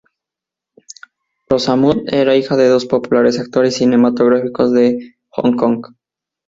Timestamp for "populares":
2.87-3.39